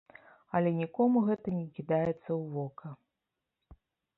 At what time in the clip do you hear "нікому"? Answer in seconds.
0.77-1.17